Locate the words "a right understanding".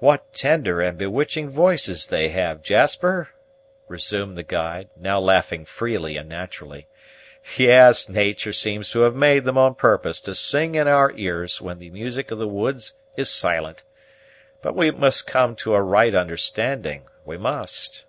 15.74-17.04